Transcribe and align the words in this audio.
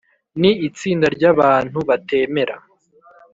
Ni 0.39 0.51
itsinda 0.67 1.07
ry’abantu 1.15 1.77
batemera 1.89 2.55